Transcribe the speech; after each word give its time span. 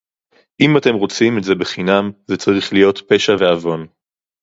אם 0.59 0.77
אתם 0.77 0.93
רוצים 0.95 1.37
את 1.37 1.43
זה 1.43 1.55
בחינם- 1.55 2.11
זה 2.29 2.37
צריך 2.37 2.73
להיות 2.73 3.01
פשע 3.09 3.33
ועוון 3.39 3.87